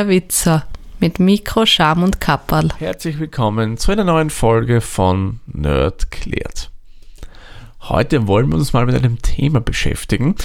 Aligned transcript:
der 0.00 0.08
Witzer 0.08 0.66
mit 0.98 1.20
Mikro, 1.20 1.66
Scham 1.66 2.02
und 2.02 2.22
Kapperl. 2.22 2.70
Herzlich 2.78 3.18
willkommen 3.18 3.76
zu 3.76 3.92
einer 3.92 4.04
neuen 4.04 4.30
Folge 4.30 4.80
von 4.80 5.40
Nerd 5.46 6.10
klärt. 6.10 6.70
Heute 7.82 8.26
wollen 8.26 8.48
wir 8.48 8.54
uns 8.54 8.72
mal 8.72 8.86
mit 8.86 8.94
einem 8.94 9.20
Thema 9.20 9.60
beschäftigen, 9.60 10.36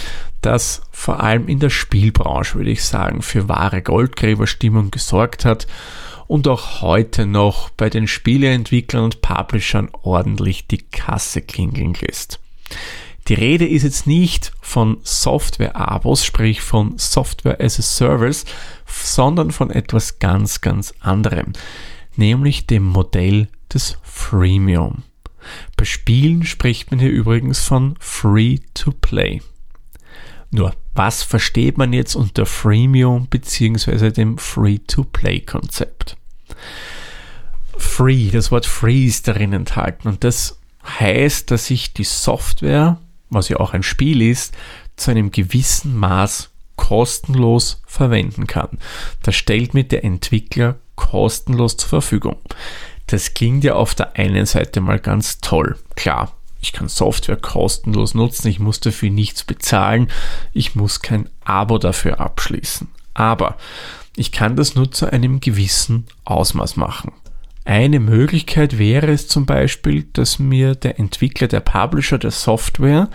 das 0.41 0.81
vor 0.91 1.23
allem 1.23 1.47
in 1.47 1.59
der 1.59 1.69
Spielbranche, 1.69 2.55
würde 2.55 2.71
ich 2.71 2.83
sagen, 2.83 3.21
für 3.21 3.47
wahre 3.47 3.81
Goldgräberstimmung 3.81 4.91
gesorgt 4.91 5.45
hat 5.45 5.67
und 6.27 6.49
auch 6.49 6.81
heute 6.81 7.25
noch 7.25 7.69
bei 7.69 7.89
den 7.89 8.09
Spieleentwicklern 8.09 9.05
und 9.05 9.21
Publishern 9.21 9.87
ordentlich 10.01 10.67
die 10.67 10.79
Kasse 10.79 11.41
klingeln 11.41 11.95
lässt. 12.01 12.41
Die 13.27 13.33
Rede 13.33 13.67
ist 13.67 13.81
jetzt 13.81 14.05
nicht 14.05 14.51
von 14.61 14.97
Software-Abos, 15.01 16.23
sprich 16.23 16.61
von 16.61 16.97
Software 16.99 17.59
as 17.59 17.79
a 17.79 17.81
Service, 17.81 18.45
sondern 18.85 19.49
von 19.49 19.71
etwas 19.71 20.19
ganz, 20.19 20.61
ganz 20.61 20.93
anderem, 20.99 21.53
nämlich 22.15 22.67
dem 22.67 22.83
Modell 22.83 23.47
des 23.73 23.97
Freemium. 24.03 25.03
Bei 25.75 25.85
Spielen 25.85 26.45
spricht 26.45 26.91
man 26.91 26.99
hier 26.99 27.09
übrigens 27.09 27.61
von 27.61 27.95
Free-to-Play. 27.99 29.41
Nur, 30.51 30.75
was 30.93 31.23
versteht 31.23 31.79
man 31.79 31.93
jetzt 31.93 32.15
unter 32.15 32.45
Freemium 32.45 33.27
bzw. 33.27 34.11
dem 34.11 34.37
Free-to-Play-Konzept? 34.37 36.15
Free, 37.77 38.29
das 38.29 38.51
Wort 38.51 38.67
Free 38.67 39.05
ist 39.05 39.27
darin 39.27 39.51
enthalten 39.51 40.07
und 40.07 40.23
das 40.23 40.59
heißt, 40.99 41.49
dass 41.49 41.71
ich 41.71 41.93
die 41.93 42.03
Software 42.03 42.99
was 43.35 43.49
ja 43.49 43.57
auch 43.57 43.73
ein 43.73 43.83
Spiel 43.83 44.21
ist, 44.21 44.53
zu 44.95 45.11
einem 45.11 45.31
gewissen 45.31 45.95
Maß 45.95 46.49
kostenlos 46.75 47.81
verwenden 47.85 48.47
kann. 48.47 48.79
Das 49.23 49.35
stellt 49.35 49.73
mir 49.73 49.83
der 49.83 50.03
Entwickler 50.03 50.77
kostenlos 50.95 51.77
zur 51.77 51.89
Verfügung. 51.89 52.37
Das 53.07 53.33
klingt 53.33 53.63
ja 53.63 53.75
auf 53.75 53.95
der 53.95 54.15
einen 54.17 54.45
Seite 54.45 54.81
mal 54.81 54.99
ganz 54.99 55.39
toll. 55.39 55.77
Klar, 55.95 56.35
ich 56.59 56.73
kann 56.73 56.89
Software 56.89 57.37
kostenlos 57.37 58.15
nutzen, 58.15 58.47
ich 58.47 58.59
muss 58.59 58.79
dafür 58.79 59.11
nichts 59.11 59.43
bezahlen, 59.43 60.09
ich 60.53 60.75
muss 60.75 61.01
kein 61.01 61.29
Abo 61.43 61.77
dafür 61.77 62.19
abschließen. 62.19 62.87
Aber 63.13 63.57
ich 64.15 64.31
kann 64.31 64.55
das 64.55 64.75
nur 64.75 64.91
zu 64.91 65.11
einem 65.11 65.39
gewissen 65.39 66.07
Ausmaß 66.23 66.75
machen. 66.77 67.11
Eine 67.65 67.99
Möglichkeit 67.99 68.77
wäre 68.77 69.11
es 69.11 69.27
zum 69.27 69.47
Beispiel, 69.47 70.05
dass 70.13 70.37
mir 70.37 70.75
der 70.75 70.99
Entwickler, 70.99 71.47
der 71.47 71.61
Publisher 71.61 72.19
der 72.19 72.29
Software 72.29 73.09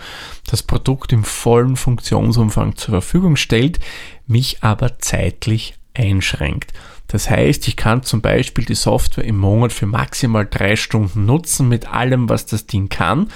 das 0.45 0.61
Produkt 0.61 1.13
im 1.13 1.23
vollen 1.23 1.77
Funktionsumfang 1.77 2.75
zur 2.75 2.95
Verfügung 2.95 3.37
stellt, 3.37 3.79
mich 4.27 4.61
aber 4.61 4.99
zeitlich 4.99 5.75
einschränkt. 5.93 6.73
Das 7.07 7.29
heißt, 7.29 7.65
ich 7.69 7.77
kann 7.77 8.03
zum 8.03 8.21
Beispiel 8.21 8.65
die 8.65 8.75
Software 8.75 9.23
im 9.23 9.37
Monat 9.37 9.71
für 9.71 9.85
maximal 9.85 10.45
drei 10.45 10.75
Stunden 10.75 11.25
nutzen 11.25 11.69
mit 11.69 11.87
allem, 11.87 12.27
was 12.27 12.45
das 12.45 12.67
Ding 12.67 12.89
kann. 12.89 13.29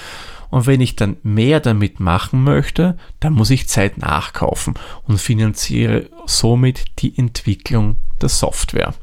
Und 0.49 0.67
wenn 0.67 0.81
ich 0.81 0.97
dann 0.97 1.15
mehr 1.23 1.61
damit 1.61 2.01
machen 2.01 2.43
möchte, 2.43 2.97
dann 3.21 3.33
muss 3.33 3.49
ich 3.49 3.69
Zeit 3.69 3.97
nachkaufen 3.97 4.73
und 5.03 5.19
finanziere 5.19 6.09
somit 6.25 6.85
die 6.99 7.17
Entwicklung 7.17 7.95
der 8.21 8.29
Software. 8.29 8.93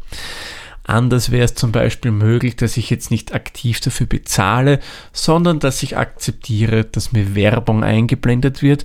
Anders 0.84 1.30
wäre 1.30 1.44
es 1.44 1.54
zum 1.54 1.70
Beispiel 1.70 2.10
möglich, 2.10 2.56
dass 2.56 2.76
ich 2.76 2.90
jetzt 2.90 3.10
nicht 3.12 3.34
aktiv 3.34 3.80
dafür 3.80 4.06
bezahle, 4.06 4.80
sondern 5.12 5.60
dass 5.60 5.82
ich 5.82 5.96
akzeptiere, 5.96 6.84
dass 6.84 7.12
mir 7.12 7.36
Werbung 7.36 7.84
eingeblendet 7.84 8.62
wird 8.62 8.84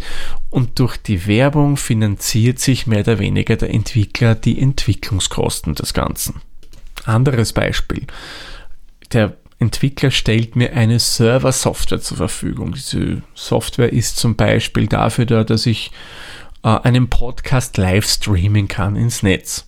und 0.51 0.77
durch 0.79 0.97
die 0.97 1.25
Werbung 1.25 1.75
finanziert 1.75 2.59
sich 2.59 2.85
mehr 2.85 2.99
oder 2.99 3.17
weniger 3.17 3.55
der 3.55 3.71
Entwickler 3.71 4.35
die 4.35 4.61
Entwicklungskosten 4.61 5.73
des 5.73 5.93
Ganzen. 5.93 6.41
Anderes 7.05 7.53
Beispiel. 7.53 8.05
Der 9.11 9.35
Entwickler 9.59 10.11
stellt 10.11 10.55
mir 10.55 10.73
eine 10.73 10.99
Server-Software 10.99 12.01
zur 12.01 12.17
Verfügung. 12.17 12.73
Diese 12.73 13.23
Software 13.33 13.91
ist 13.91 14.17
zum 14.17 14.35
Beispiel 14.35 14.85
dafür 14.85 15.25
da, 15.25 15.43
dass 15.43 15.65
ich 15.65 15.91
äh, 16.63 16.67
einen 16.67 17.09
Podcast 17.09 17.77
live 17.77 18.05
streamen 18.05 18.67
kann 18.67 18.95
ins 18.95 19.23
Netz. 19.23 19.67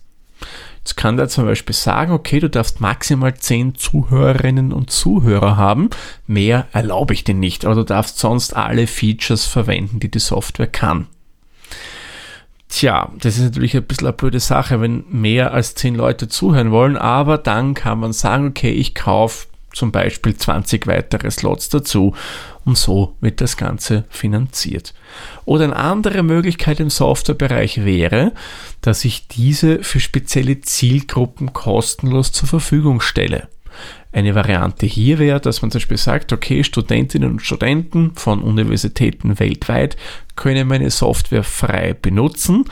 Jetzt 0.90 0.96
kann 0.96 1.16
der 1.16 1.28
zum 1.28 1.44
Beispiel 1.44 1.74
sagen, 1.76 2.10
okay, 2.10 2.40
du 2.40 2.50
darfst 2.50 2.80
maximal 2.80 3.32
10 3.32 3.76
Zuhörerinnen 3.76 4.72
und 4.72 4.90
Zuhörer 4.90 5.56
haben. 5.56 5.88
Mehr 6.26 6.66
erlaube 6.72 7.14
ich 7.14 7.22
dir 7.22 7.36
nicht, 7.36 7.64
aber 7.64 7.76
du 7.76 7.84
darfst 7.84 8.18
sonst 8.18 8.56
alle 8.56 8.88
Features 8.88 9.46
verwenden, 9.46 10.00
die 10.00 10.10
die 10.10 10.18
Software 10.18 10.66
kann. 10.66 11.06
Tja, 12.68 13.12
das 13.20 13.36
ist 13.36 13.44
natürlich 13.44 13.76
ein 13.76 13.84
bisschen 13.84 14.08
eine 14.08 14.16
blöde 14.16 14.40
Sache, 14.40 14.80
wenn 14.80 15.04
mehr 15.08 15.54
als 15.54 15.76
10 15.76 15.94
Leute 15.94 16.26
zuhören 16.26 16.72
wollen, 16.72 16.96
aber 16.96 17.38
dann 17.38 17.74
kann 17.74 18.00
man 18.00 18.12
sagen, 18.12 18.48
okay, 18.48 18.72
ich 18.72 18.96
kaufe 18.96 19.46
zum 19.72 19.92
Beispiel 19.92 20.36
20 20.36 20.88
weitere 20.88 21.30
Slots 21.30 21.68
dazu 21.68 22.16
und 22.64 22.76
so 22.76 23.16
wird 23.20 23.40
das 23.40 23.56
Ganze 23.56 24.04
finanziert. 24.10 24.94
Oder 25.44 25.64
eine 25.64 25.76
andere 25.76 26.22
Möglichkeit 26.22 26.80
im 26.80 26.90
Softwarebereich 26.90 27.84
wäre, 27.84 28.32
dass 28.80 29.04
ich 29.04 29.28
diese 29.28 29.82
für 29.82 30.00
spezielle 30.00 30.60
Zielgruppen 30.60 31.52
kostenlos 31.52 32.32
zur 32.32 32.48
Verfügung 32.48 33.00
stelle. 33.00 33.48
Eine 34.12 34.34
Variante 34.34 34.86
hier 34.86 35.18
wäre, 35.18 35.40
dass 35.40 35.62
man 35.62 35.70
zum 35.70 35.78
Beispiel 35.78 35.96
sagt, 35.96 36.32
okay, 36.32 36.64
Studentinnen 36.64 37.30
und 37.30 37.42
Studenten 37.42 38.12
von 38.16 38.42
Universitäten 38.42 39.38
weltweit 39.38 39.96
können 40.34 40.66
meine 40.66 40.90
Software 40.90 41.44
frei 41.44 41.94
benutzen. 41.94 42.64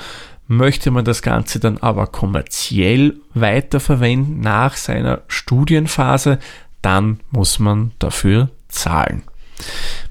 Möchte 0.49 0.91
man 0.91 1.05
das 1.05 1.23
Ganze 1.23 1.61
dann 1.61 1.79
aber 1.79 2.09
kommerziell 2.09 3.15
weiterverwenden 3.35 4.41
nach 4.41 4.77
seiner 4.77 5.23
Studienphase, 5.29 6.39
dann 6.83 7.21
muss 7.31 7.59
man 7.59 7.93
dafür 7.99 8.51
zahlen. 8.69 9.23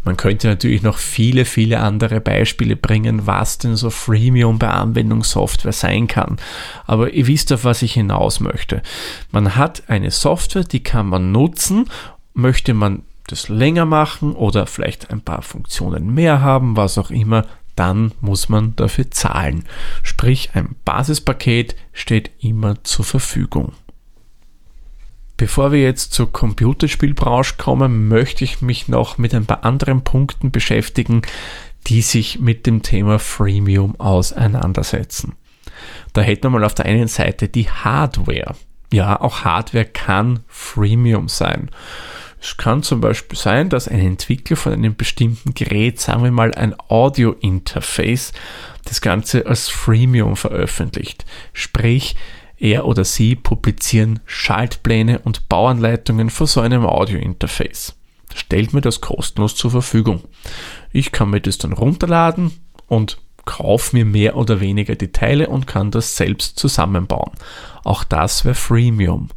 Man 0.03 0.17
könnte 0.17 0.47
natürlich 0.47 0.81
noch 0.83 0.97
viele, 0.97 1.45
viele 1.45 1.79
andere 1.79 2.21
Beispiele 2.21 2.75
bringen, 2.75 3.27
was 3.27 3.57
denn 3.57 3.75
so 3.75 3.89
Freemium 3.89 4.59
bei 4.59 4.69
Anwendungssoftware 4.69 5.73
sein 5.73 6.07
kann. 6.07 6.37
Aber 6.85 7.11
ihr 7.11 7.27
wisst, 7.27 7.51
auf 7.51 7.63
was 7.63 7.81
ich 7.81 7.93
hinaus 7.93 8.39
möchte. 8.39 8.81
Man 9.31 9.55
hat 9.55 9.83
eine 9.87 10.11
Software, 10.11 10.63
die 10.63 10.83
kann 10.83 11.07
man 11.07 11.31
nutzen. 11.31 11.89
Möchte 12.33 12.73
man 12.73 13.03
das 13.27 13.49
länger 13.49 13.85
machen 13.85 14.33
oder 14.33 14.65
vielleicht 14.65 15.11
ein 15.11 15.21
paar 15.21 15.41
Funktionen 15.41 16.13
mehr 16.13 16.41
haben, 16.41 16.77
was 16.77 16.97
auch 16.97 17.11
immer, 17.11 17.45
dann 17.75 18.11
muss 18.21 18.49
man 18.49 18.75
dafür 18.75 19.11
zahlen. 19.11 19.65
Sprich, 20.03 20.51
ein 20.53 20.75
Basispaket 20.83 21.75
steht 21.93 22.31
immer 22.39 22.83
zur 22.83 23.05
Verfügung. 23.05 23.73
Bevor 25.37 25.71
wir 25.71 25.81
jetzt 25.81 26.13
zur 26.13 26.31
Computerspielbranche 26.31 27.55
kommen, 27.57 28.07
möchte 28.07 28.43
ich 28.43 28.61
mich 28.61 28.87
noch 28.87 29.19
mit 29.19 29.35
ein 29.35 29.45
paar 29.45 29.63
anderen 29.63 30.03
Punkten 30.03 30.49
beschäftigen, 30.49 31.21
die 31.85 32.01
sich 32.01 32.39
mit 32.39 32.65
dem 32.65 32.81
Thema 32.81 33.19
Freemium 33.19 33.99
auseinandersetzen. 33.99 35.35
Da 36.13 36.21
hätten 36.21 36.43
wir 36.45 36.49
mal 36.49 36.63
auf 36.63 36.73
der 36.73 36.85
einen 36.85 37.07
Seite 37.07 37.47
die 37.47 37.69
Hardware. 37.69 38.55
Ja, 38.91 39.21
auch 39.21 39.43
Hardware 39.43 39.85
kann 39.85 40.39
Freemium 40.47 41.29
sein. 41.29 41.69
Es 42.41 42.57
kann 42.57 42.81
zum 42.81 43.01
Beispiel 43.01 43.37
sein, 43.37 43.69
dass 43.69 43.87
ein 43.87 43.99
Entwickler 43.99 44.57
von 44.57 44.73
einem 44.73 44.95
bestimmten 44.95 45.53
Gerät, 45.53 45.99
sagen 45.99 46.23
wir 46.23 46.31
mal 46.31 46.53
ein 46.53 46.75
Audio-Interface, 46.87 48.33
das 48.85 49.01
Ganze 49.01 49.45
als 49.45 49.69
Freemium 49.69 50.35
veröffentlicht. 50.35 51.25
Sprich, 51.53 52.15
er 52.59 52.85
oder 52.85 53.03
sie 53.03 53.35
publizieren 53.35 54.19
Schaltpläne 54.25 55.19
und 55.19 55.49
Bauanleitungen 55.49 56.29
für 56.29 56.47
so 56.47 56.61
einem 56.61 56.85
Audio-Interface. 56.85 57.95
Stellt 58.33 58.73
mir 58.73 58.81
das 58.81 59.01
kostenlos 59.01 59.55
zur 59.55 59.71
Verfügung. 59.71 60.23
Ich 60.91 61.11
kann 61.11 61.29
mir 61.29 61.41
das 61.41 61.57
dann 61.57 61.73
runterladen 61.73 62.51
und 62.87 63.19
kaufe 63.45 63.95
mir 63.95 64.05
mehr 64.05 64.35
oder 64.35 64.59
weniger 64.59 64.95
die 64.95 65.11
Teile 65.11 65.49
und 65.49 65.67
kann 65.67 65.91
das 65.91 66.17
selbst 66.17 66.59
zusammenbauen. 66.59 67.31
Auch 67.83 68.03
das 68.03 68.45
wäre 68.45 68.55
Freemium. 68.55 69.29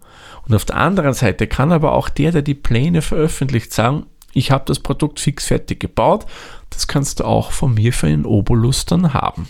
Und 0.47 0.55
auf 0.55 0.65
der 0.65 0.77
anderen 0.77 1.15
Seite 1.15 1.47
kann 1.47 1.73
aber 1.73 1.93
auch 1.93 2.09
der, 2.09 2.33
der 2.33 2.43
die 2.43 2.55
Pläne 2.55 3.03
veröffentlicht, 3.03 3.73
sagen, 3.73 4.07
ich 4.33 4.51
habe 4.51 4.65
das 4.67 4.81
Produkt 4.81 5.21
fix 5.21 5.47
fertig 5.47 5.81
gebaut, 5.81 6.27
das 6.71 6.87
kannst 6.87 7.21
du 7.21 7.25
auch 7.25 7.53
von 7.53 7.75
mir 7.75 7.93
für 7.93 8.07
einen 8.07 8.25
Obolus 8.25 8.85
dann 8.85 9.15
haben. 9.15 9.49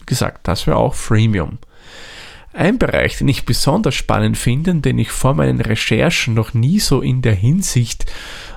Wie 0.00 0.06
gesagt, 0.06 0.48
das 0.48 0.66
wäre 0.66 0.76
auch 0.76 0.94
Freemium. 0.94 1.58
Ein 2.52 2.78
Bereich, 2.78 3.16
den 3.16 3.28
ich 3.28 3.46
besonders 3.46 3.94
spannend 3.94 4.36
finde, 4.36 4.74
den 4.74 4.98
ich 4.98 5.10
vor 5.10 5.34
meinen 5.34 5.60
Recherchen 5.60 6.34
noch 6.34 6.52
nie 6.52 6.80
so 6.80 7.00
in 7.00 7.22
der 7.22 7.34
Hinsicht 7.34 8.04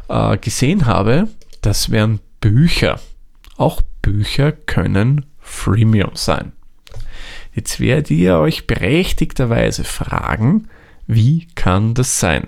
äh, 0.10 0.38
gesehen 0.38 0.86
habe, 0.86 1.30
das 1.62 1.92
wären 1.92 2.20
Bücher. 2.42 3.00
Auch 3.58 3.82
Bücher 4.02 4.52
können 4.52 5.26
Freemium 5.40 6.12
sein. 6.16 6.52
Jetzt 7.54 7.80
werdet 7.80 8.12
ihr 8.12 8.38
euch 8.38 8.68
berechtigterweise 8.68 9.86
fragen, 9.86 10.68
wie 11.08 11.48
kann 11.56 11.94
das 11.94 12.20
sein? 12.20 12.48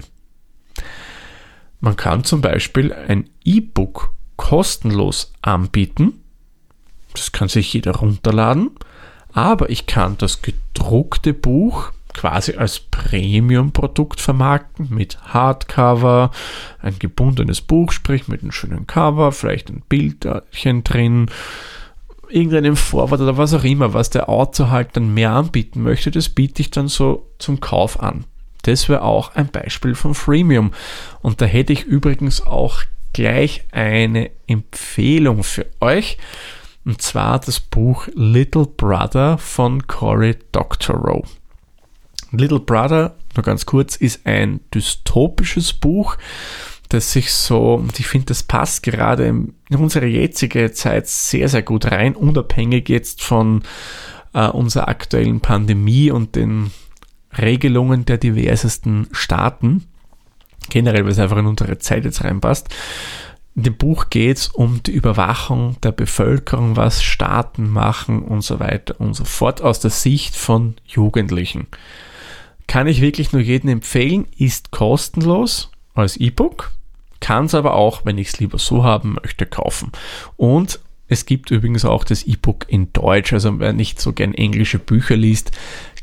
Man 1.79 1.95
kann 1.95 2.25
zum 2.25 2.41
Beispiel 2.41 2.91
ein 2.91 3.29
E-Book 3.45 4.13
kostenlos 4.35 5.33
anbieten. 5.41 6.21
Das 7.13 7.31
kann 7.31 7.47
sich 7.47 7.71
jeder 7.71 7.95
runterladen 7.95 8.71
Aber 9.37 9.69
ich 9.69 9.85
kann 9.85 10.17
das 10.17 10.41
gedruckte 10.41 11.31
Buch 11.31 11.91
quasi 12.15 12.55
als 12.55 12.79
Premium-Produkt 12.79 14.19
vermarkten 14.19 14.87
mit 14.89 15.19
Hardcover, 15.25 16.31
ein 16.81 16.97
gebundenes 16.97 17.61
Buch, 17.61 17.91
sprich 17.91 18.27
mit 18.27 18.41
einem 18.41 18.51
schönen 18.51 18.87
Cover, 18.87 19.31
vielleicht 19.31 19.69
ein 19.69 19.83
Bildchen 19.87 20.83
drin, 20.83 21.29
irgendeinem 22.29 22.75
Vorwort 22.75 23.21
oder 23.21 23.37
was 23.37 23.53
auch 23.53 23.63
immer, 23.63 23.93
was 23.93 24.09
der 24.09 24.27
Autor 24.27 24.71
halt 24.71 24.97
dann 24.97 25.13
mehr 25.13 25.33
anbieten 25.33 25.83
möchte, 25.83 26.09
das 26.09 26.29
biete 26.29 26.63
ich 26.63 26.71
dann 26.71 26.87
so 26.87 27.29
zum 27.37 27.59
Kauf 27.59 28.01
an. 28.01 28.23
Das 28.63 28.89
wäre 28.89 29.03
auch 29.03 29.35
ein 29.35 29.49
Beispiel 29.49 29.93
von 29.93 30.15
Freemium. 30.15 30.71
Und 31.21 31.41
da 31.41 31.45
hätte 31.45 31.73
ich 31.73 31.83
übrigens 31.83 32.41
auch 32.41 32.81
gleich 33.13 33.65
eine 33.71 34.31
Empfehlung 34.47 35.43
für 35.43 35.67
euch. 35.79 36.17
Und 36.87 37.01
zwar 37.01 37.37
das 37.39 37.59
Buch 37.59 38.07
Little 38.13 38.65
Brother 38.65 39.37
von 39.37 39.87
Cory 39.87 40.37
Doctorow. 40.53 41.27
Little 42.31 42.61
Brother, 42.61 43.17
nur 43.35 43.43
ganz 43.43 43.65
kurz, 43.65 43.97
ist 43.97 44.25
ein 44.25 44.61
dystopisches 44.73 45.73
Buch, 45.73 46.15
das 46.87 47.11
sich 47.11 47.33
so, 47.33 47.73
und 47.73 47.99
ich 47.99 48.07
finde, 48.07 48.27
das 48.27 48.43
passt 48.43 48.83
gerade 48.83 49.27
in 49.27 49.53
unsere 49.69 50.05
jetzige 50.05 50.71
Zeit 50.71 51.09
sehr, 51.09 51.49
sehr 51.49 51.61
gut 51.61 51.91
rein, 51.91 52.15
unabhängig 52.15 52.87
jetzt 52.87 53.21
von 53.21 53.63
äh, 54.33 54.47
unserer 54.47 54.87
aktuellen 54.87 55.41
Pandemie 55.41 56.09
und 56.09 56.37
den 56.37 56.71
Regelungen 57.37 58.05
der 58.05 58.17
diversesten 58.17 59.09
Staaten. 59.11 59.87
Generell, 60.69 61.03
weil 61.03 61.11
es 61.11 61.19
einfach 61.19 61.37
in 61.37 61.47
unsere 61.47 61.79
Zeit 61.79 62.05
jetzt 62.05 62.23
reinpasst. 62.23 62.69
In 63.57 63.63
dem 63.63 63.75
Buch 63.75 64.11
geht 64.11 64.37
es 64.37 64.47
um 64.49 64.83
die 64.83 64.91
Überwachung 64.91 65.81
der 65.81 65.91
Bevölkerung, 65.91 66.75
was 66.75 67.01
Staaten 67.01 67.67
machen 67.67 68.21
und 68.21 68.41
so 68.41 68.59
weiter 68.59 69.01
und 69.01 69.15
so 69.15 69.25
fort 69.25 69.63
aus 69.63 69.79
der 69.79 69.89
Sicht 69.89 70.35
von 70.35 70.75
Jugendlichen. 70.85 71.65
Kann 72.67 72.85
ich 72.85 73.01
wirklich 73.01 73.33
nur 73.33 73.41
jedem 73.41 73.71
empfehlen, 73.71 74.27
ist 74.37 74.69
kostenlos 74.69 75.71
als 75.95 76.17
E-Book, 76.17 76.71
kann 77.19 77.45
es 77.45 77.55
aber 77.55 77.73
auch, 77.73 78.05
wenn 78.05 78.19
ich 78.19 78.27
es 78.27 78.39
lieber 78.39 78.59
so 78.59 78.83
haben 78.83 79.17
möchte, 79.23 79.47
kaufen. 79.47 79.91
Und 80.35 80.79
es 81.07 81.25
gibt 81.25 81.49
übrigens 81.49 81.83
auch 81.83 82.03
das 82.03 82.27
E-Book 82.27 82.67
in 82.67 82.93
Deutsch, 82.93 83.33
also 83.33 83.57
wer 83.57 83.73
nicht 83.73 83.99
so 83.99 84.13
gern 84.13 84.35
englische 84.35 84.77
Bücher 84.77 85.15
liest, 85.15 85.49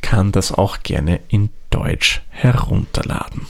kann 0.03 0.33
das 0.33 0.51
auch 0.51 0.83
gerne 0.83 1.21
in 1.29 1.51
Deutsch 1.71 2.21
herunterladen. 2.31 3.47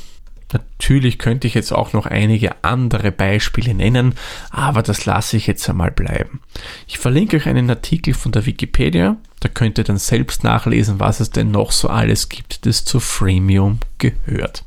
Natürlich 0.85 1.17
könnte 1.17 1.47
ich 1.47 1.55
jetzt 1.55 1.73
auch 1.73 1.95
noch 1.95 2.05
einige 2.05 2.63
andere 2.63 3.11
Beispiele 3.11 3.73
nennen, 3.73 4.17
aber 4.51 4.83
das 4.83 5.07
lasse 5.07 5.39
ich 5.39 5.47
jetzt 5.47 5.67
einmal 5.67 5.91
bleiben. 5.91 6.43
Ich 6.87 6.99
verlinke 6.99 7.39
euch 7.39 7.47
einen 7.47 7.71
Artikel 7.71 8.13
von 8.13 8.33
der 8.33 8.45
Wikipedia, 8.45 9.17
da 9.41 9.49
könnt 9.49 9.79
ihr 9.79 9.85
dann 9.85 9.97
selbst 9.97 10.45
nachlesen, 10.45 11.01
was 11.01 11.21
es 11.21 11.31
denn 11.31 11.51
noch 11.51 11.73
so 11.73 11.89
alles 11.89 12.29
gibt, 12.29 12.67
das 12.67 12.85
zu 12.85 13.01
Freemium 13.01 13.79
gehört. 13.97 14.67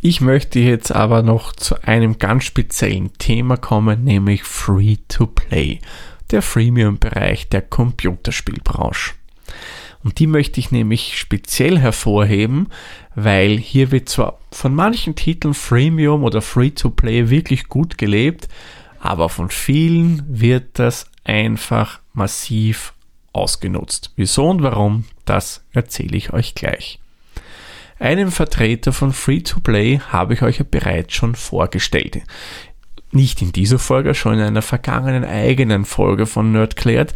Ich 0.00 0.20
möchte 0.20 0.60
jetzt 0.60 0.94
aber 0.94 1.24
noch 1.24 1.52
zu 1.52 1.82
einem 1.82 2.20
ganz 2.20 2.44
speziellen 2.44 3.12
Thema 3.18 3.56
kommen, 3.56 4.04
nämlich 4.04 4.44
Free-to-Play, 4.44 5.80
der 6.30 6.40
Freemium-Bereich 6.40 7.48
der 7.48 7.62
Computerspielbranche. 7.62 9.14
Und 10.04 10.20
die 10.20 10.28
möchte 10.28 10.60
ich 10.60 10.70
nämlich 10.70 11.18
speziell 11.18 11.80
hervorheben, 11.80 12.68
weil 13.16 13.56
hier 13.56 13.90
wird 13.90 14.10
zwar 14.10 14.38
von 14.52 14.74
manchen 14.74 15.16
Titeln 15.16 15.54
Freemium 15.54 16.22
oder 16.22 16.42
Free-to-Play 16.42 17.30
wirklich 17.30 17.68
gut 17.68 17.96
gelebt, 17.96 18.46
aber 19.00 19.30
von 19.30 19.48
vielen 19.48 20.22
wird 20.28 20.78
das 20.78 21.10
einfach 21.24 22.00
massiv 22.12 22.92
ausgenutzt. 23.32 24.12
Wieso 24.16 24.48
und 24.48 24.62
warum, 24.62 25.04
das 25.24 25.64
erzähle 25.72 26.16
ich 26.16 26.34
euch 26.34 26.54
gleich. 26.54 26.98
Einen 27.98 28.30
Vertreter 28.30 28.92
von 28.92 29.14
Free-to-Play 29.14 30.00
habe 30.10 30.34
ich 30.34 30.42
euch 30.42 30.58
ja 30.58 30.66
bereits 30.70 31.14
schon 31.14 31.34
vorgestellt. 31.34 32.20
Nicht 33.12 33.40
in 33.40 33.50
dieser 33.50 33.78
Folge, 33.78 34.14
schon 34.14 34.34
in 34.34 34.40
einer 34.40 34.60
vergangenen 34.60 35.24
eigenen 35.24 35.86
Folge 35.86 36.26
von 36.26 36.52
Nerdclared, 36.52 37.14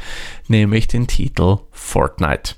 nämlich 0.48 0.88
den 0.88 1.06
Titel 1.06 1.58
Fortnite. 1.72 2.54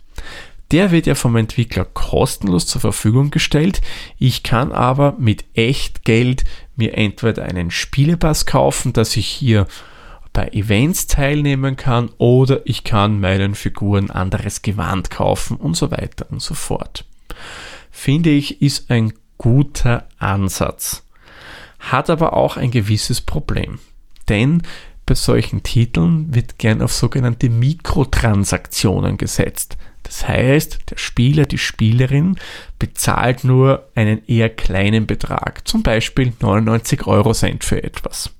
Der 0.72 0.90
wird 0.90 1.06
ja 1.06 1.14
vom 1.14 1.36
Entwickler 1.36 1.84
kostenlos 1.84 2.66
zur 2.66 2.80
Verfügung 2.80 3.30
gestellt. 3.30 3.80
Ich 4.18 4.42
kann 4.42 4.72
aber 4.72 5.14
mit 5.18 5.44
Echtgeld 5.54 6.44
mir 6.76 6.96
entweder 6.96 7.44
einen 7.44 7.70
Spielepass 7.70 8.46
kaufen, 8.46 8.92
dass 8.92 9.16
ich 9.16 9.26
hier 9.26 9.66
bei 10.32 10.48
Events 10.48 11.06
teilnehmen 11.06 11.76
kann 11.76 12.08
oder 12.16 12.62
ich 12.64 12.84
kann 12.84 13.20
meinen 13.20 13.54
Figuren 13.54 14.10
anderes 14.10 14.62
Gewand 14.62 15.10
kaufen 15.10 15.58
und 15.58 15.76
so 15.76 15.90
weiter 15.90 16.26
und 16.30 16.40
so 16.40 16.54
fort 16.54 17.04
finde 17.92 18.30
ich, 18.30 18.60
ist 18.62 18.90
ein 18.90 19.12
guter 19.38 20.08
Ansatz. 20.18 21.04
Hat 21.78 22.10
aber 22.10 22.32
auch 22.32 22.56
ein 22.56 22.70
gewisses 22.70 23.20
Problem. 23.20 23.78
Denn 24.28 24.62
bei 25.06 25.14
solchen 25.14 25.62
Titeln 25.62 26.34
wird 26.34 26.58
gern 26.58 26.80
auf 26.80 26.92
sogenannte 26.92 27.50
Mikrotransaktionen 27.50 29.18
gesetzt. 29.18 29.76
Das 30.02 30.26
heißt, 30.28 30.90
der 30.90 30.98
Spieler, 30.98 31.46
die 31.46 31.58
Spielerin 31.58 32.36
bezahlt 32.78 33.44
nur 33.44 33.88
einen 33.94 34.26
eher 34.26 34.50
kleinen 34.50 35.06
Betrag, 35.06 35.66
zum 35.66 35.82
Beispiel 35.82 36.32
99 36.40 37.06
Euro 37.06 37.32
Cent 37.32 37.64
für 37.64 37.82
etwas. 37.82 38.30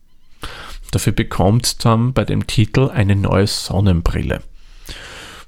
Dafür 0.91 1.13
bekommt 1.13 1.85
dann 1.85 2.13
bei 2.13 2.25
dem 2.25 2.47
Titel 2.47 2.91
eine 2.91 3.17
neue 3.17 3.47
Sonnenbrille. 3.47 4.43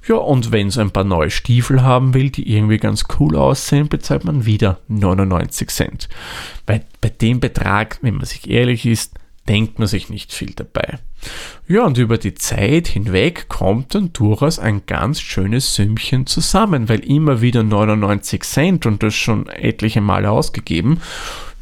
Ja, 0.07 0.15
und 0.17 0.51
wenn 0.51 0.67
es 0.67 0.77
ein 0.77 0.91
paar 0.91 1.03
neue 1.03 1.31
Stiefel 1.31 1.81
haben 1.81 2.13
will, 2.13 2.29
die 2.29 2.55
irgendwie 2.55 2.77
ganz 2.77 3.05
cool 3.19 3.35
aussehen, 3.35 3.87
bezahlt 3.87 4.23
man 4.23 4.45
wieder 4.45 4.79
99 4.87 5.69
Cent. 5.69 6.09
Bei, 6.65 6.83
bei 7.01 7.09
dem 7.09 7.39
Betrag, 7.39 7.97
wenn 8.01 8.15
man 8.15 8.25
sich 8.25 8.49
ehrlich 8.49 8.85
ist, 8.85 9.13
denkt 9.47 9.79
man 9.79 9.87
sich 9.87 10.09
nicht 10.09 10.33
viel 10.33 10.53
dabei. 10.55 10.99
Ja, 11.67 11.85
und 11.85 11.97
über 11.97 12.17
die 12.17 12.35
Zeit 12.35 12.87
hinweg 12.87 13.47
kommt 13.47 13.95
dann 13.95 14.13
durchaus 14.13 14.59
ein 14.59 14.85
ganz 14.85 15.21
schönes 15.21 15.75
Sümmchen 15.75 16.25
zusammen, 16.25 16.89
weil 16.89 16.99
immer 16.99 17.41
wieder 17.41 17.63
99 17.63 18.43
Cent 18.43 18.85
und 18.85 19.03
das 19.03 19.13
schon 19.13 19.47
etliche 19.47 20.01
Male 20.01 20.29
ausgegeben, 20.31 21.01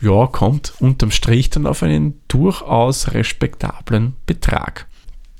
ja, 0.02 0.28
kommt 0.28 0.74
unterm 0.80 1.12
Strich 1.12 1.50
dann 1.50 1.66
auf 1.66 1.82
einen 1.84 2.22
durchaus 2.28 3.13
respektablen 3.13 4.16
Betrag. 4.25 4.88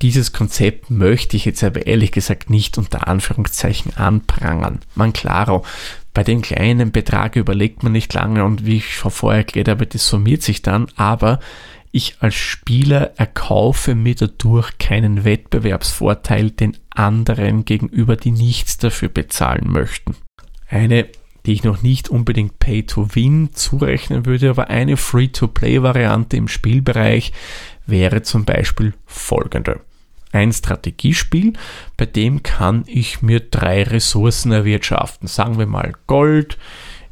Dieses 0.02 0.32
Konzept 0.32 0.90
möchte 0.90 1.36
ich 1.36 1.44
jetzt 1.44 1.62
aber 1.62 1.86
ehrlich 1.86 2.12
gesagt 2.12 2.50
nicht 2.50 2.78
unter 2.78 3.06
Anführungszeichen 3.06 3.96
anprangern. 3.96 4.80
Man 4.94 5.12
klaro, 5.12 5.64
bei 6.12 6.24
dem 6.24 6.42
kleinen 6.42 6.92
Betrag 6.92 7.36
überlegt 7.36 7.82
man 7.82 7.92
nicht 7.92 8.12
lange 8.14 8.44
und 8.44 8.66
wie 8.66 8.76
ich 8.76 8.94
schon 8.94 9.10
vorher 9.10 9.40
erklärt 9.40 9.68
habe, 9.68 9.86
das 9.86 10.06
summiert 10.06 10.42
sich 10.42 10.62
dann, 10.62 10.88
aber 10.96 11.40
ich 11.94 12.16
als 12.18 12.34
Spieler 12.34 13.12
erkaufe 13.18 13.94
mir 13.94 14.16
dadurch 14.16 14.78
keinen 14.78 15.24
Wettbewerbsvorteil 15.24 16.50
den 16.50 16.76
anderen 16.90 17.64
gegenüber, 17.64 18.16
die 18.16 18.32
nichts 18.32 18.78
dafür 18.78 19.08
bezahlen 19.08 19.70
möchten. 19.70 20.16
Eine, 20.68 21.06
die 21.46 21.52
ich 21.52 21.62
noch 21.62 21.82
nicht 21.82 22.08
unbedingt 22.08 22.58
Pay-to-Win 22.58 23.50
zurechnen 23.52 24.26
würde, 24.26 24.50
aber 24.50 24.70
eine 24.70 24.96
Free-to-Play-Variante 24.96 26.36
im 26.36 26.48
Spielbereich 26.48 27.32
wäre 27.86 28.22
zum 28.22 28.44
Beispiel 28.44 28.94
folgende. 29.06 29.80
Ein 30.32 30.52
Strategiespiel, 30.52 31.52
bei 31.96 32.06
dem 32.06 32.42
kann 32.42 32.82
ich 32.88 33.22
mir 33.22 33.38
drei 33.38 33.84
Ressourcen 33.84 34.50
erwirtschaften. 34.50 35.28
Sagen 35.28 35.60
wir 35.60 35.66
mal 35.66 35.92
Gold, 36.08 36.58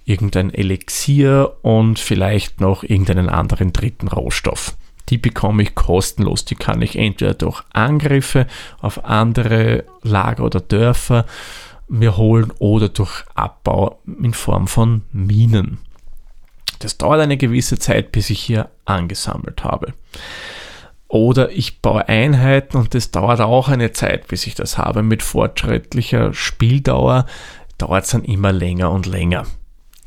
irgendein 0.04 0.52
Elixier 0.52 1.56
und 1.62 1.98
vielleicht 1.98 2.60
noch 2.60 2.82
irgendeinen 2.82 3.28
anderen 3.28 3.72
dritten 3.72 4.08
Rohstoff. 4.08 4.76
Die 5.08 5.18
bekomme 5.18 5.62
ich 5.62 5.74
kostenlos. 5.74 6.44
Die 6.44 6.54
kann 6.54 6.80
ich 6.82 6.96
entweder 6.96 7.34
durch 7.34 7.62
Angriffe 7.72 8.46
auf 8.80 9.04
andere 9.04 9.84
Lager 10.02 10.44
oder 10.44 10.60
Dörfer 10.60 11.26
mir 11.88 12.16
holen 12.16 12.52
oder 12.58 12.88
durch 12.88 13.24
Abbau 13.34 14.00
in 14.06 14.32
Form 14.32 14.66
von 14.66 15.02
Minen. 15.12 15.78
Das 16.78 16.98
dauert 16.98 17.20
eine 17.20 17.36
gewisse 17.36 17.78
Zeit, 17.78 18.10
bis 18.12 18.30
ich 18.30 18.40
hier 18.40 18.70
angesammelt 18.84 19.62
habe. 19.62 19.92
Oder 21.06 21.50
ich 21.50 21.82
baue 21.82 22.08
Einheiten 22.08 22.78
und 22.78 22.94
das 22.94 23.10
dauert 23.10 23.40
auch 23.42 23.68
eine 23.68 23.92
Zeit, 23.92 24.28
bis 24.28 24.46
ich 24.46 24.54
das 24.54 24.78
habe. 24.78 25.02
Mit 25.02 25.22
fortschrittlicher 25.22 26.32
Spieldauer 26.32 27.26
dauert 27.76 28.04
es 28.04 28.10
dann 28.10 28.24
immer 28.24 28.50
länger 28.50 28.90
und 28.90 29.04
länger. 29.04 29.44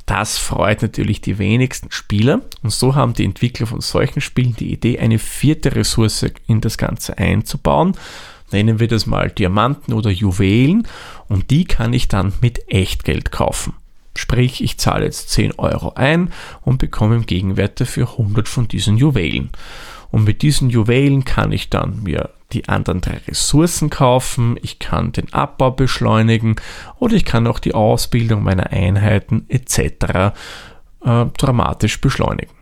Das 0.05 0.37
freut 0.37 0.83
natürlich 0.83 1.21
die 1.21 1.39
wenigsten 1.39 1.91
Spieler 1.91 2.41
und 2.61 2.71
so 2.71 2.93
haben 2.93 3.13
die 3.13 3.25
Entwickler 3.25 3.65
von 3.65 3.81
solchen 3.81 4.21
Spielen 4.21 4.55
die 4.55 4.71
Idee, 4.71 4.99
eine 4.99 5.17
vierte 5.17 5.75
Ressource 5.75 6.25
in 6.47 6.61
das 6.61 6.77
Ganze 6.77 7.17
einzubauen. 7.17 7.97
Nennen 8.51 8.79
wir 8.79 8.87
das 8.87 9.07
mal 9.07 9.31
Diamanten 9.31 9.93
oder 9.93 10.11
Juwelen 10.11 10.87
und 11.27 11.49
die 11.49 11.65
kann 11.65 11.93
ich 11.93 12.07
dann 12.07 12.33
mit 12.41 12.71
Echtgeld 12.71 13.31
kaufen. 13.31 13.73
Sprich, 14.15 14.63
ich 14.63 14.77
zahle 14.77 15.05
jetzt 15.05 15.29
10 15.31 15.53
Euro 15.57 15.93
ein 15.95 16.31
und 16.61 16.77
bekomme 16.77 17.15
im 17.15 17.25
Gegenwert 17.25 17.81
dafür 17.81 18.11
100 18.11 18.47
von 18.47 18.67
diesen 18.67 18.97
Juwelen. 18.97 19.49
Und 20.11 20.23
mit 20.23 20.43
diesen 20.43 20.69
Juwelen 20.69 21.25
kann 21.25 21.51
ich 21.51 21.69
dann 21.69 22.03
mir 22.03 22.29
die 22.55 22.69
anderen 22.69 23.01
drei 23.01 23.19
Ressourcen 23.27 23.89
kaufen, 23.89 24.57
ich 24.61 24.79
kann 24.79 25.11
den 25.11 25.31
Abbau 25.33 25.71
beschleunigen 25.71 26.55
oder 26.97 27.15
ich 27.15 27.25
kann 27.25 27.47
auch 27.47 27.59
die 27.59 27.73
Ausbildung 27.73 28.43
meiner 28.43 28.71
Einheiten 28.71 29.45
etc. 29.49 30.33
Äh, 31.03 31.25
dramatisch 31.37 32.01
beschleunigen. 32.01 32.55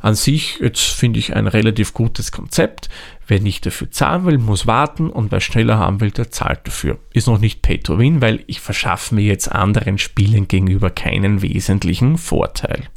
An 0.00 0.14
sich, 0.14 0.58
jetzt 0.60 0.80
finde 0.80 1.18
ich 1.18 1.36
ein 1.36 1.46
relativ 1.46 1.92
gutes 1.92 2.32
Konzept. 2.32 2.88
Wer 3.26 3.40
nicht 3.40 3.66
dafür 3.66 3.90
zahlen 3.90 4.24
will, 4.24 4.38
muss 4.38 4.66
warten 4.66 5.10
und 5.10 5.30
wer 5.30 5.40
schneller 5.40 5.78
haben 5.78 6.00
will, 6.00 6.10
der 6.10 6.30
zahlt 6.30 6.66
dafür. 6.66 6.98
Ist 7.12 7.26
noch 7.28 7.38
nicht 7.38 7.62
Pay 7.62 7.78
to 7.78 7.98
Win, 7.98 8.22
weil 8.22 8.42
ich 8.46 8.60
verschaffe 8.60 9.14
mir 9.14 9.24
jetzt 9.24 9.52
anderen 9.52 9.98
Spielen 9.98 10.48
gegenüber 10.48 10.90
keinen 10.90 11.42
wesentlichen 11.42 12.16
Vorteil. 12.16 12.88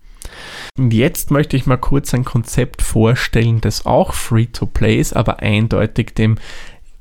Und 0.78 0.94
jetzt 0.94 1.32
möchte 1.32 1.56
ich 1.56 1.66
mal 1.66 1.78
kurz 1.78 2.14
ein 2.14 2.26
Konzept 2.26 2.82
vorstellen, 2.82 3.62
das 3.62 3.86
auch 3.86 4.14
Free-to-Play 4.14 5.00
ist, 5.00 5.16
aber 5.16 5.40
eindeutig 5.40 6.14
dem, 6.16 6.38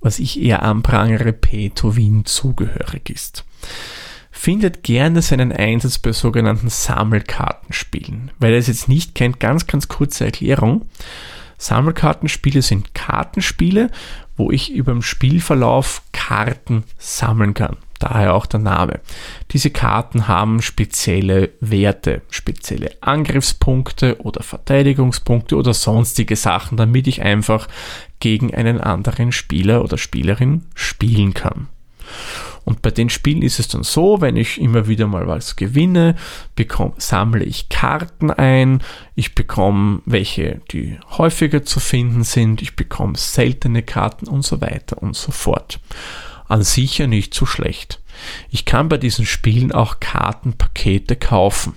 was 0.00 0.18
ich 0.18 0.40
eher 0.42 0.62
anprangere, 0.62 1.32
Pay-to-Win 1.32 2.24
zugehörig 2.24 3.08
ist. 3.08 3.44
Findet 4.30 4.82
gerne 4.82 5.22
seinen 5.22 5.52
Einsatz 5.52 5.98
bei 5.98 6.12
sogenannten 6.12 6.68
Sammelkartenspielen. 6.68 8.32
Wer 8.38 8.50
das 8.50 8.66
jetzt 8.66 8.88
nicht 8.88 9.14
kennt, 9.14 9.38
ganz, 9.38 9.66
ganz 9.66 9.88
kurze 9.88 10.24
Erklärung. 10.24 10.86
Sammelkartenspiele 11.58 12.62
sind 12.62 12.94
Kartenspiele, 12.94 13.90
wo 14.36 14.50
ich 14.50 14.72
über 14.72 14.92
den 14.92 15.02
Spielverlauf 15.02 16.02
Karten 16.12 16.82
sammeln 16.98 17.54
kann 17.54 17.76
daher 18.02 18.34
auch 18.34 18.46
der 18.46 18.60
Name. 18.60 19.00
Diese 19.50 19.70
Karten 19.70 20.28
haben 20.28 20.62
spezielle 20.62 21.50
Werte, 21.60 22.22
spezielle 22.30 22.90
Angriffspunkte 23.00 24.20
oder 24.20 24.42
Verteidigungspunkte 24.42 25.56
oder 25.56 25.74
sonstige 25.74 26.36
Sachen, 26.36 26.76
damit 26.76 27.06
ich 27.06 27.22
einfach 27.22 27.68
gegen 28.20 28.54
einen 28.54 28.80
anderen 28.80 29.32
Spieler 29.32 29.82
oder 29.82 29.98
Spielerin 29.98 30.66
spielen 30.74 31.34
kann. 31.34 31.68
Und 32.64 32.82
bei 32.82 32.90
den 32.90 33.10
Spielen 33.10 33.42
ist 33.42 33.58
es 33.58 33.68
dann 33.68 33.82
so, 33.82 34.20
wenn 34.20 34.36
ich 34.36 34.60
immer 34.60 34.86
wieder 34.86 35.06
mal 35.08 35.26
was 35.26 35.56
gewinne, 35.56 36.14
bekomme, 36.54 36.94
sammle 36.98 37.44
ich 37.44 37.68
Karten 37.68 38.30
ein, 38.30 38.82
ich 39.16 39.34
bekomme 39.34 40.00
welche, 40.04 40.60
die 40.70 40.98
häufiger 41.18 41.64
zu 41.64 41.80
finden 41.80 42.22
sind, 42.22 42.62
ich 42.62 42.76
bekomme 42.76 43.16
seltene 43.16 43.82
Karten 43.82 44.28
und 44.28 44.44
so 44.44 44.60
weiter 44.60 45.02
und 45.02 45.16
so 45.16 45.32
fort 45.32 45.80
an 46.52 46.62
sich 46.62 46.98
nicht 46.98 47.32
so 47.32 47.46
schlecht. 47.46 48.00
Ich 48.50 48.66
kann 48.66 48.90
bei 48.90 48.98
diesen 48.98 49.24
Spielen 49.24 49.72
auch 49.72 50.00
Kartenpakete 50.00 51.16
kaufen. 51.16 51.74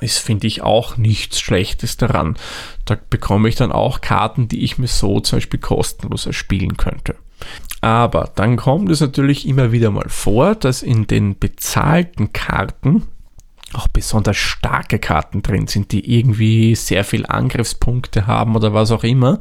Das 0.00 0.18
finde 0.18 0.48
ich 0.48 0.62
auch 0.62 0.96
nichts 0.96 1.40
Schlechtes 1.40 1.96
daran. 1.96 2.36
Da 2.84 2.98
bekomme 3.08 3.48
ich 3.48 3.54
dann 3.54 3.70
auch 3.70 4.00
Karten, 4.00 4.48
die 4.48 4.64
ich 4.64 4.78
mir 4.78 4.88
so 4.88 5.20
zum 5.20 5.38
Beispiel 5.38 5.60
kostenlos 5.60 6.26
erspielen 6.26 6.76
könnte. 6.76 7.14
Aber 7.80 8.30
dann 8.34 8.56
kommt 8.56 8.90
es 8.90 9.00
natürlich 9.00 9.46
immer 9.46 9.70
wieder 9.70 9.90
mal 9.90 10.08
vor, 10.08 10.56
dass 10.56 10.82
in 10.82 11.06
den 11.06 11.38
bezahlten 11.38 12.32
Karten 12.32 13.06
auch 13.72 13.86
besonders 13.86 14.36
starke 14.36 14.98
Karten 14.98 15.42
drin 15.42 15.68
sind, 15.68 15.92
die 15.92 16.18
irgendwie 16.18 16.74
sehr 16.74 17.04
viel 17.04 17.24
Angriffspunkte 17.24 18.26
haben 18.26 18.56
oder 18.56 18.74
was 18.74 18.90
auch 18.90 19.04
immer 19.04 19.38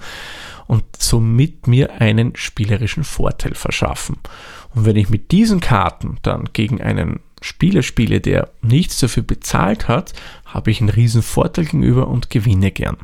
und 0.69 0.83
somit 0.99 1.65
mir 1.65 1.99
einen 1.99 2.35
spielerischen 2.35 3.03
Vorteil 3.03 3.55
verschaffen. 3.55 4.17
Und 4.75 4.85
wenn 4.85 4.97
ich 4.97 5.09
mit 5.09 5.31
diesen 5.31 5.61
Karten 5.61 6.19
dann 6.21 6.49
gegen 6.53 6.79
einen 6.79 7.21
Spieler 7.41 7.81
spiele, 7.81 8.21
der 8.21 8.51
nichts 8.61 8.99
dafür 8.99 9.23
bezahlt 9.23 9.87
hat, 9.87 10.13
habe 10.45 10.69
ich 10.69 10.79
einen 10.79 10.91
riesen 10.91 11.23
Vorteil 11.23 11.65
gegenüber 11.65 12.07
und 12.07 12.29
gewinne 12.29 12.69
gern. 12.69 12.97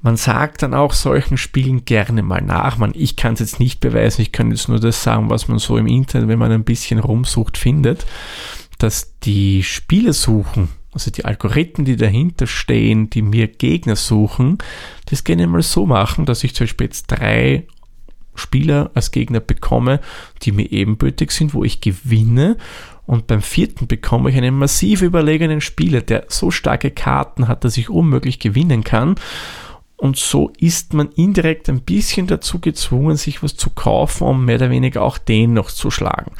Man 0.00 0.16
sagt 0.16 0.62
dann 0.62 0.74
auch 0.74 0.92
solchen 0.92 1.38
Spielen 1.38 1.86
gerne 1.86 2.22
mal 2.22 2.40
nach. 2.40 2.78
Man, 2.78 2.92
ich 2.94 3.16
kann 3.16 3.34
es 3.34 3.40
jetzt 3.40 3.58
nicht 3.58 3.80
beweisen, 3.80 4.22
ich 4.22 4.30
kann 4.30 4.52
jetzt 4.52 4.68
nur 4.68 4.78
das 4.78 5.02
sagen, 5.02 5.30
was 5.30 5.48
man 5.48 5.58
so 5.58 5.76
im 5.76 5.88
Internet, 5.88 6.28
wenn 6.28 6.38
man 6.38 6.52
ein 6.52 6.62
bisschen 6.62 7.00
rumsucht, 7.00 7.58
findet, 7.58 8.06
dass 8.78 9.18
die 9.24 9.64
Spiele 9.64 10.12
suchen 10.12 10.68
also 10.94 11.10
die 11.10 11.24
Algorithmen, 11.24 11.84
die 11.84 11.96
dahinter 11.96 12.46
stehen, 12.46 13.10
die 13.10 13.22
mir 13.22 13.48
Gegner 13.48 13.96
suchen, 13.96 14.58
das 15.06 15.24
gerne 15.24 15.46
mal 15.46 15.62
so 15.62 15.86
machen, 15.86 16.24
dass 16.24 16.44
ich 16.44 16.54
zum 16.54 16.64
Beispiel 16.64 16.86
jetzt 16.86 17.06
drei 17.08 17.66
Spieler 18.36 18.90
als 18.94 19.10
Gegner 19.10 19.40
bekomme, 19.40 20.00
die 20.42 20.52
mir 20.52 20.70
ebenbürtig 20.70 21.30
sind, 21.30 21.54
wo 21.54 21.64
ich 21.64 21.80
gewinne. 21.80 22.56
Und 23.06 23.26
beim 23.26 23.42
vierten 23.42 23.86
bekomme 23.86 24.30
ich 24.30 24.36
einen 24.36 24.56
massiv 24.56 25.02
überlegenen 25.02 25.60
Spieler, 25.60 26.00
der 26.00 26.24
so 26.28 26.50
starke 26.50 26.90
Karten 26.90 27.48
hat, 27.48 27.64
dass 27.64 27.76
ich 27.76 27.90
unmöglich 27.90 28.38
gewinnen 28.38 28.82
kann. 28.82 29.16
Und 30.04 30.18
so 30.18 30.52
ist 30.58 30.92
man 30.92 31.08
indirekt 31.12 31.70
ein 31.70 31.80
bisschen 31.80 32.26
dazu 32.26 32.58
gezwungen, 32.58 33.16
sich 33.16 33.42
was 33.42 33.56
zu 33.56 33.70
kaufen, 33.70 34.26
um 34.26 34.44
mehr 34.44 34.56
oder 34.56 34.68
weniger 34.68 35.00
auch 35.00 35.16
den 35.16 35.54
noch 35.54 35.70
zu 35.70 35.90
schlagen. 35.90 36.32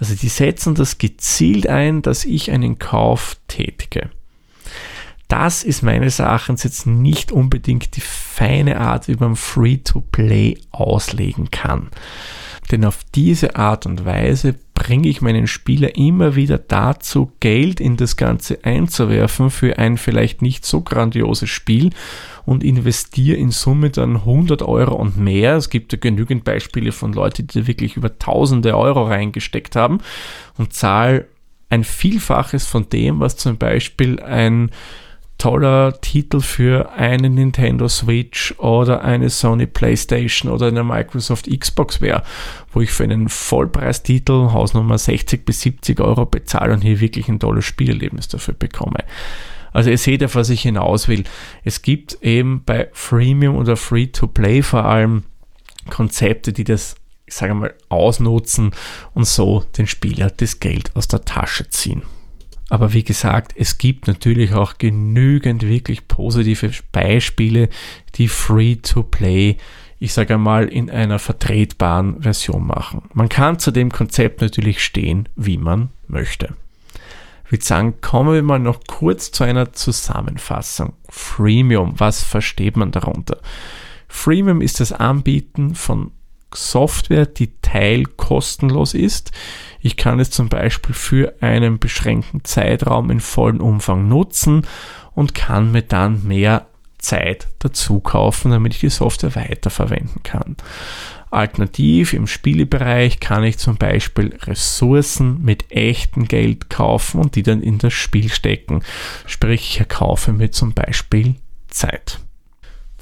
Also 0.00 0.16
die 0.16 0.28
setzen 0.28 0.74
das 0.74 0.98
gezielt 0.98 1.68
ein, 1.68 2.02
dass 2.02 2.24
ich 2.24 2.50
einen 2.50 2.80
Kauf 2.80 3.36
tätige. 3.46 4.10
Das 5.28 5.62
ist 5.62 5.84
meines 5.84 6.18
Erachtens 6.18 6.64
jetzt 6.64 6.88
nicht 6.88 7.30
unbedingt 7.30 7.94
die 7.94 8.00
feine 8.00 8.80
Art, 8.80 9.06
wie 9.06 9.14
man 9.14 9.36
Free-to-Play 9.36 10.58
auslegen 10.72 11.52
kann. 11.52 11.90
Denn 12.72 12.84
auf 12.84 13.04
diese 13.14 13.54
Art 13.54 13.86
und 13.86 14.04
Weise 14.04 14.56
bringe 14.82 15.06
ich 15.06 15.22
meinen 15.22 15.46
Spieler 15.46 15.94
immer 15.94 16.34
wieder 16.34 16.58
dazu, 16.58 17.30
Geld 17.38 17.78
in 17.78 17.96
das 17.96 18.16
Ganze 18.16 18.64
einzuwerfen 18.64 19.50
für 19.50 19.78
ein 19.78 19.96
vielleicht 19.96 20.42
nicht 20.42 20.66
so 20.66 20.80
grandioses 20.80 21.48
Spiel 21.50 21.90
und 22.46 22.64
investiere 22.64 23.36
in 23.36 23.52
Summe 23.52 23.90
dann 23.90 24.16
100 24.16 24.60
Euro 24.62 24.96
und 24.96 25.16
mehr. 25.16 25.54
Es 25.54 25.70
gibt 25.70 25.92
ja 25.92 26.00
genügend 26.00 26.42
Beispiele 26.42 26.90
von 26.90 27.12
Leuten, 27.12 27.46
die 27.46 27.68
wirklich 27.68 27.96
über 27.96 28.18
tausende 28.18 28.76
Euro 28.76 29.04
reingesteckt 29.04 29.76
haben 29.76 29.98
und 30.58 30.72
zahle 30.72 31.28
ein 31.70 31.84
Vielfaches 31.84 32.66
von 32.66 32.88
dem, 32.88 33.20
was 33.20 33.36
zum 33.36 33.58
Beispiel 33.58 34.18
ein 34.18 34.72
toller 35.42 36.00
Titel 36.00 36.40
für 36.40 36.92
eine 36.92 37.28
Nintendo 37.28 37.88
Switch 37.88 38.54
oder 38.58 39.02
eine 39.02 39.28
Sony 39.28 39.66
PlayStation 39.66 40.48
oder 40.48 40.68
eine 40.68 40.84
Microsoft 40.84 41.50
Xbox 41.50 42.00
wäre, 42.00 42.22
wo 42.72 42.80
ich 42.80 42.92
für 42.92 43.02
einen 43.02 43.28
Vollpreistitel 43.28 44.52
Hausnummer 44.52 44.98
60 44.98 45.44
bis 45.44 45.62
70 45.62 45.98
Euro 45.98 46.26
bezahle 46.26 46.72
und 46.72 46.82
hier 46.82 47.00
wirklich 47.00 47.28
ein 47.28 47.40
tolles 47.40 47.64
Spielerlebnis 47.64 48.28
dafür 48.28 48.54
bekomme. 48.54 49.00
Also 49.72 49.90
ihr 49.90 49.98
seht 49.98 50.22
auf 50.22 50.36
was 50.36 50.48
ich 50.48 50.62
hinaus 50.62 51.08
will. 51.08 51.24
Es 51.64 51.82
gibt 51.82 52.22
eben 52.22 52.62
bei 52.64 52.88
Freemium 52.92 53.56
oder 53.56 53.76
Free-to-Play 53.76 54.62
vor 54.62 54.84
allem 54.84 55.24
Konzepte, 55.90 56.52
die 56.52 56.62
das, 56.62 56.94
ich 57.26 57.34
sage 57.34 57.54
mal, 57.54 57.74
ausnutzen 57.88 58.70
und 59.12 59.26
so 59.26 59.64
den 59.76 59.88
Spieler 59.88 60.30
das 60.30 60.60
Geld 60.60 60.94
aus 60.94 61.08
der 61.08 61.24
Tasche 61.24 61.68
ziehen. 61.68 62.02
Aber 62.72 62.94
wie 62.94 63.04
gesagt, 63.04 63.52
es 63.54 63.76
gibt 63.76 64.06
natürlich 64.06 64.54
auch 64.54 64.78
genügend 64.78 65.60
wirklich 65.60 66.08
positive 66.08 66.70
Beispiele, 66.90 67.68
die 68.14 68.28
Free-to-Play, 68.28 69.58
ich 69.98 70.14
sage 70.14 70.34
einmal, 70.34 70.68
in 70.68 70.88
einer 70.88 71.18
vertretbaren 71.18 72.22
Version 72.22 72.66
machen. 72.66 73.02
Man 73.12 73.28
kann 73.28 73.58
zu 73.58 73.72
dem 73.72 73.92
Konzept 73.92 74.40
natürlich 74.40 74.82
stehen, 74.82 75.28
wie 75.36 75.58
man 75.58 75.90
möchte 76.08 76.56
würde 77.52 77.64
sagen, 77.66 78.00
kommen 78.00 78.32
wir 78.32 78.42
mal 78.42 78.58
noch 78.58 78.80
kurz 78.86 79.30
zu 79.30 79.44
einer 79.44 79.74
Zusammenfassung. 79.74 80.94
Freemium, 81.10 82.00
was 82.00 82.24
versteht 82.24 82.78
man 82.78 82.92
darunter? 82.92 83.40
Freemium 84.08 84.62
ist 84.62 84.80
das 84.80 84.92
Anbieten 84.92 85.74
von 85.74 86.12
Software, 86.56 87.26
die 87.26 87.52
teilkostenlos 87.62 88.94
ist. 88.94 89.32
Ich 89.80 89.96
kann 89.96 90.20
es 90.20 90.30
zum 90.30 90.48
Beispiel 90.48 90.94
für 90.94 91.34
einen 91.40 91.78
beschränkten 91.78 92.44
Zeitraum 92.44 93.10
in 93.10 93.20
vollem 93.20 93.60
Umfang 93.60 94.08
nutzen 94.08 94.66
und 95.14 95.34
kann 95.34 95.72
mir 95.72 95.82
dann 95.82 96.26
mehr 96.26 96.66
Zeit 96.98 97.48
dazu 97.58 98.00
kaufen, 98.00 98.52
damit 98.52 98.74
ich 98.74 98.80
die 98.80 98.90
Software 98.90 99.34
weiterverwenden 99.34 100.22
kann. 100.22 100.56
Alternativ 101.30 102.12
im 102.12 102.26
Spielebereich 102.26 103.18
kann 103.18 103.42
ich 103.42 103.58
zum 103.58 103.76
Beispiel 103.76 104.36
Ressourcen 104.42 105.42
mit 105.42 105.72
echtem 105.72 106.28
Geld 106.28 106.68
kaufen 106.68 107.20
und 107.20 107.36
die 107.36 107.42
dann 107.42 107.62
in 107.62 107.78
das 107.78 107.94
Spiel 107.94 108.28
stecken. 108.28 108.82
Sprich, 109.26 109.62
ich 109.62 109.80
erkaufe 109.80 110.32
mir 110.32 110.50
zum 110.50 110.74
Beispiel 110.74 111.36
Zeit. 111.68 112.20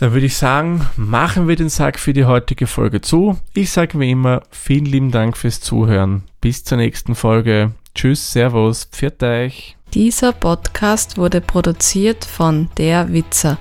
Dann 0.01 0.13
würde 0.15 0.27
ich 0.27 0.37
sagen, 0.39 0.89
machen 0.97 1.47
wir 1.47 1.55
den 1.57 1.69
Sack 1.69 1.99
für 1.99 2.15
die 2.15 2.25
heutige 2.25 2.67
Folge 2.67 3.03
zu. 3.03 3.37
Ich 3.53 3.71
sage 3.71 4.01
wie 4.01 4.11
immer, 4.11 4.41
vielen 4.51 4.87
lieben 4.87 5.11
Dank 5.11 5.37
fürs 5.37 5.61
Zuhören. 5.61 6.23
Bis 6.41 6.65
zur 6.65 6.79
nächsten 6.79 7.15
Folge. 7.15 7.73
Tschüss, 7.95 8.33
Servus, 8.33 8.89
pfiat 8.91 9.23
euch. 9.23 9.77
Dieser 9.93 10.33
Podcast 10.33 11.19
wurde 11.19 11.43
produziert 11.43 12.25
von 12.25 12.71
Der 12.79 13.13
Witzer. 13.13 13.59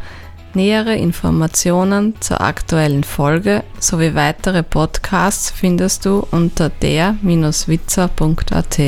Nähere 0.54 0.96
Informationen 0.96 2.14
zur 2.22 2.40
aktuellen 2.40 3.04
Folge 3.04 3.66
sowie 3.78 4.16
weitere 4.16 4.64
Podcasts 4.64 5.52
findest 5.52 6.06
du 6.06 6.26
unter 6.32 6.70
der-witzer.at. 6.70 8.80